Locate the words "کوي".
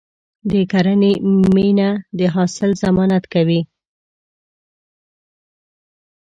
3.33-3.61